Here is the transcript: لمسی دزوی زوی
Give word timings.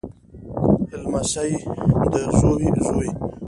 لمسی 1.03 1.51
دزوی 2.13 2.67
زوی 2.85 3.07